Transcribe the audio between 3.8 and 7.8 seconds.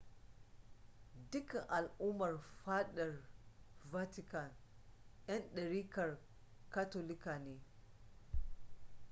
vatican 'yan dariƙar katolika ne